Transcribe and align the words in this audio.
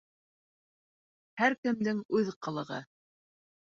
Һәр 1.41 1.57
кемдең 1.67 2.03
үҙ 2.21 2.33
ҡылығы. 2.47 2.85